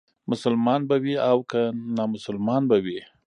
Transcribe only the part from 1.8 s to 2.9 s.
نامسلمان به